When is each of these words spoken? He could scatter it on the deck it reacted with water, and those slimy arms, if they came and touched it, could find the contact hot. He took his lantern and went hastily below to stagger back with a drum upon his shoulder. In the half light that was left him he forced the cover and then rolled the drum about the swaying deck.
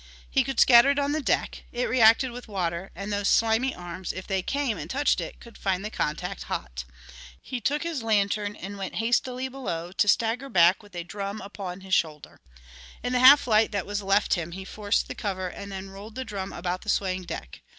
He 0.27 0.43
could 0.43 0.59
scatter 0.59 0.89
it 0.89 0.97
on 0.97 1.11
the 1.11 1.21
deck 1.21 1.61
it 1.71 1.87
reacted 1.87 2.31
with 2.31 2.47
water, 2.47 2.89
and 2.95 3.13
those 3.13 3.27
slimy 3.29 3.75
arms, 3.75 4.11
if 4.11 4.25
they 4.25 4.41
came 4.41 4.75
and 4.79 4.89
touched 4.89 5.21
it, 5.21 5.39
could 5.39 5.59
find 5.59 5.85
the 5.85 5.91
contact 5.91 6.45
hot. 6.45 6.85
He 7.39 7.61
took 7.61 7.83
his 7.83 8.01
lantern 8.01 8.55
and 8.55 8.79
went 8.79 8.95
hastily 8.95 9.47
below 9.47 9.91
to 9.91 10.07
stagger 10.07 10.49
back 10.49 10.81
with 10.81 10.95
a 10.95 11.03
drum 11.03 11.39
upon 11.39 11.81
his 11.81 11.93
shoulder. 11.93 12.39
In 13.03 13.13
the 13.13 13.19
half 13.19 13.45
light 13.45 13.71
that 13.73 13.85
was 13.85 14.01
left 14.01 14.33
him 14.33 14.53
he 14.53 14.65
forced 14.65 15.07
the 15.07 15.13
cover 15.13 15.49
and 15.49 15.71
then 15.71 15.91
rolled 15.91 16.15
the 16.15 16.25
drum 16.25 16.51
about 16.51 16.81
the 16.81 16.89
swaying 16.89 17.25
deck. 17.25 17.61